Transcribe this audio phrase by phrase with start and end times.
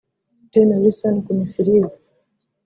[0.51, 1.95] Gen Wilson Gumisiriza